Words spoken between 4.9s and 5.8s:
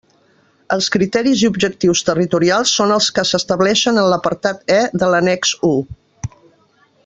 de l'annex I.